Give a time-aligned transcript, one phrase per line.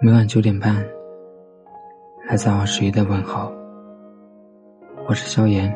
[0.00, 0.74] 每晚九点半，
[2.28, 3.52] 来自二十一的问候。
[5.08, 5.72] 我是萧炎。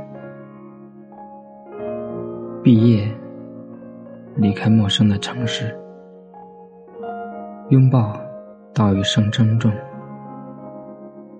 [2.62, 3.08] 毕业，
[4.34, 5.78] 离开陌生的城市，
[7.70, 8.20] 拥抱
[8.74, 9.72] 道一声珍重，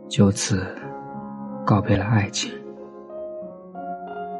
[0.09, 0.65] 就此
[1.65, 2.53] 告别了爱情。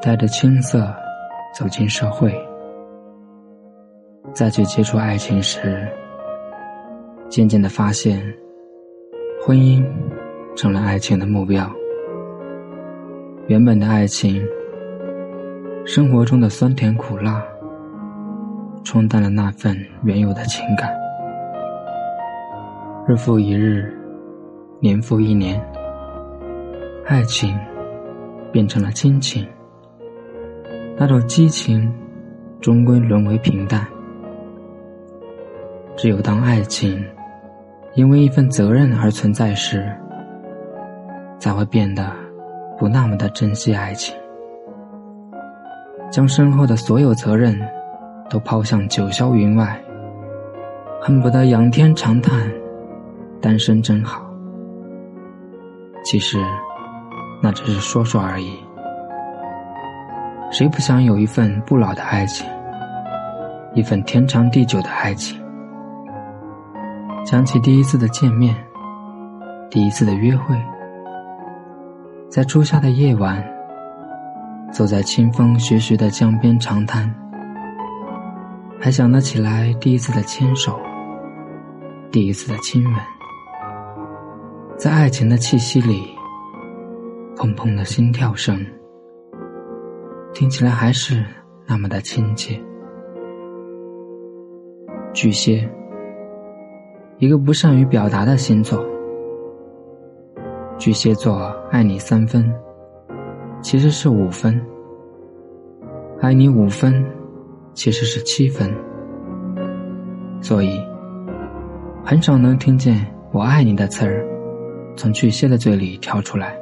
[0.01, 0.95] 带着青涩
[1.53, 2.33] 走进社会，
[4.33, 5.89] 再去接触爱情时。
[7.29, 8.23] 渐渐的发现，
[9.43, 9.85] 婚姻
[10.55, 11.71] 成了爱情的目标。
[13.49, 14.43] 原本的爱情，
[15.85, 17.43] 生活中的酸甜苦辣，
[18.85, 20.91] 冲淡了那份原有的情感。
[23.07, 23.93] 日复一日，
[24.81, 25.61] 年复一年，
[27.07, 27.57] 爱情
[28.51, 29.47] 变成了亲情。
[30.97, 31.93] 那种激情，
[32.61, 33.87] 终归沦为平淡。
[35.97, 37.05] 只有当爱情。
[37.97, 39.91] 因为一份责任而存在时，
[41.39, 42.13] 才会变得
[42.79, 44.15] 不那么的珍惜爱情，
[46.11, 47.59] 将身后的所有责任
[48.29, 49.81] 都抛向九霄云外，
[51.01, 52.53] 恨不得仰天长叹
[53.41, 54.23] ：“单身真好。”
[56.05, 56.39] 其实，
[57.43, 58.53] 那只是说说而已。
[60.51, 62.47] 谁不想有一份不老的爱情，
[63.73, 65.43] 一份天长地久的爱情？
[67.27, 68.55] 想起第一次的见面，
[69.69, 70.55] 第一次的约会，
[72.31, 73.45] 在初夏的夜晚，
[74.73, 77.13] 走在清风徐徐的江边长滩，
[78.79, 80.79] 还想得起来第一次的牵手，
[82.13, 82.95] 第一次的亲吻，
[84.79, 86.07] 在爱情的气息里，
[87.35, 88.65] 砰砰的心跳声，
[90.33, 91.25] 听起来还是
[91.67, 92.57] 那么的亲切。
[95.13, 95.69] 巨蟹。
[97.19, 98.85] 一个不善于表达的星座，
[100.77, 102.53] 巨蟹座爱你三分，
[103.63, 104.53] 其实是五分；
[106.21, 107.03] 爱你五分，
[107.73, 108.71] 其实是七分。
[110.43, 110.79] 所以，
[112.05, 114.23] 很少能听见“我爱你”的词儿
[114.95, 116.55] 从巨蟹的嘴里跳出来。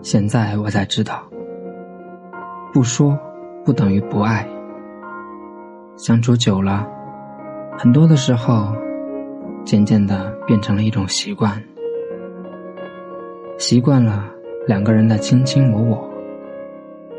[0.00, 1.22] 现在我才知道，
[2.72, 3.18] 不说
[3.66, 4.48] 不等于不爱。
[5.98, 6.97] 相处久了。
[7.80, 8.74] 很多的时候，
[9.64, 11.62] 渐渐的变成了一种习惯，
[13.56, 14.24] 习惯了
[14.66, 16.10] 两个人的卿卿我我，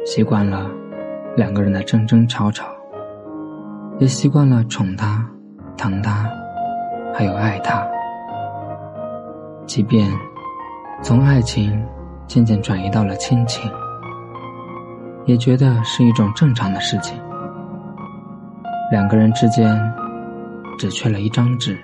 [0.06, 0.70] 习惯了
[1.38, 2.66] 两个人的争争吵吵，
[4.00, 5.26] 也习惯了宠他、
[5.78, 6.30] 疼他，
[7.16, 7.88] 还有爱他。
[9.66, 10.12] 即便
[11.02, 11.82] 从爱情
[12.28, 13.72] 渐渐转移到了亲情，
[15.24, 17.18] 也觉得是一种正常的事情。
[18.92, 19.74] 两个人之间。
[20.80, 21.78] 只缺了一张纸。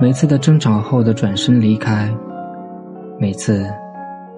[0.00, 2.10] 每次的争吵后的转身离开，
[3.20, 3.70] 每次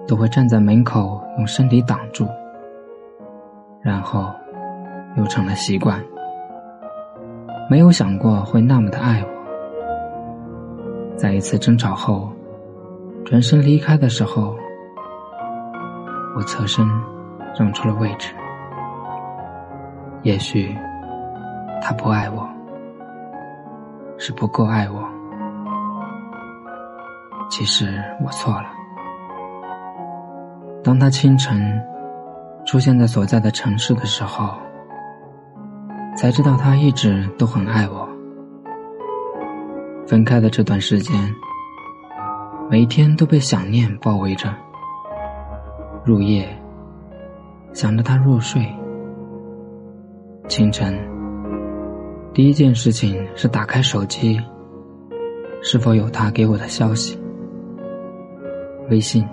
[0.05, 2.27] 都会站在门口用身体挡住，
[3.81, 4.29] 然后
[5.15, 6.03] 又成了习惯。
[7.69, 9.29] 没有想过会那么的爱我。
[11.15, 12.29] 在一次争吵后，
[13.25, 14.53] 转身离开的时候，
[16.35, 16.85] 我侧身
[17.57, 18.33] 让出了位置。
[20.23, 20.75] 也许
[21.81, 22.45] 他不爱我。
[24.17, 25.07] 是不够爱我，
[27.49, 28.67] 其实我错了。
[30.83, 31.79] 当他清晨
[32.65, 34.55] 出现在所在的城市的时候，
[36.15, 38.07] 才知道他一直都很爱我。
[40.07, 41.15] 分开的这段时间，
[42.69, 44.53] 每天都被想念包围着。
[46.03, 46.47] 入夜，
[47.73, 48.65] 想着他入睡，
[50.47, 51.16] 清晨。
[52.37, 54.39] 第一件事情是打开手机，
[55.63, 57.17] 是否有他给我的消息？
[58.91, 59.27] 微信，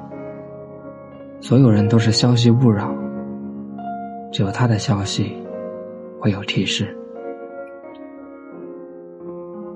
[1.39, 2.91] 所有人都是消息勿扰，
[4.33, 5.37] 只有他的消息
[6.19, 6.97] 会有提示。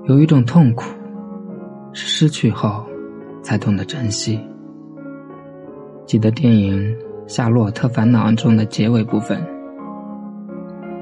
[0.06, 0.84] 有一种痛苦，
[1.92, 2.82] 是失去后
[3.42, 4.40] 才懂得珍惜。
[6.06, 6.82] 记得电影
[7.26, 9.38] 《夏洛特烦恼》中的结尾部分，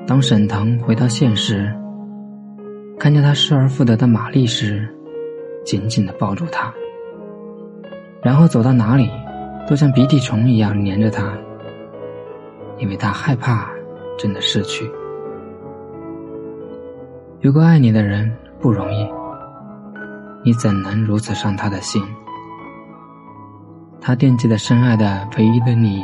[0.08, 1.72] 当沈腾回到现实。
[2.98, 4.88] 看见他失而复得的玛丽时，
[5.64, 6.72] 紧紧的抱住她，
[8.22, 9.10] 然后走到哪里，
[9.69, 11.32] 都像鼻涕虫一样粘着她，
[12.78, 13.70] 因为他害怕
[14.19, 14.90] 真的失去。
[17.40, 19.06] 有个爱你的人不容易，
[20.43, 22.02] 你怎能如此伤他的心？
[24.00, 26.02] 他惦记的深爱的唯一的你，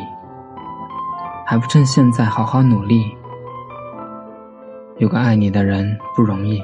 [1.46, 3.16] 还不趁现在好好努力？
[4.98, 6.62] 有个爱你的人不容易。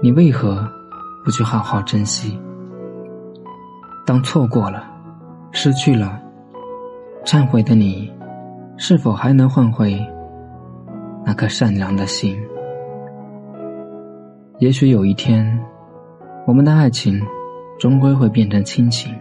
[0.00, 0.64] 你为何
[1.24, 2.40] 不去好好珍惜。
[4.06, 4.84] 当错过了，
[5.50, 6.22] 失去了，
[7.24, 8.12] 忏悔的你，
[8.76, 9.98] 是否还能换回
[11.26, 12.40] 那颗善良的心？
[14.60, 15.44] 也许有一天，
[16.46, 17.20] 我们的爱情
[17.76, 19.12] 终归会变成亲情，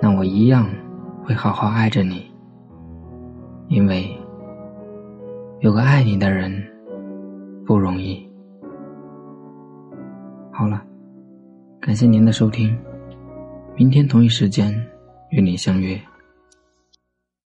[0.00, 0.66] 那我一样
[1.24, 2.30] 会好好爱着你，
[3.66, 4.08] 因为
[5.58, 6.52] 有个爱你的人
[7.66, 8.31] 不容易。
[10.54, 10.84] 好了，
[11.80, 12.78] 感谢您的收听。
[13.74, 14.72] 明天同一时间
[15.30, 15.98] 与您相约。